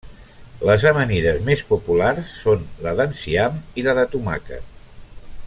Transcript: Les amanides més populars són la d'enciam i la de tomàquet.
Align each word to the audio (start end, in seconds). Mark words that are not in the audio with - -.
Les 0.69 0.85
amanides 0.91 1.43
més 1.49 1.63
populars 1.73 2.33
són 2.47 2.65
la 2.87 2.95
d'enciam 3.01 3.61
i 3.83 3.85
la 3.89 3.97
de 4.01 4.09
tomàquet. 4.15 4.83